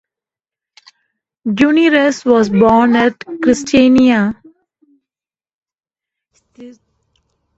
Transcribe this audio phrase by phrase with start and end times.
[1.45, 4.33] Gunnerus was born at Christiania.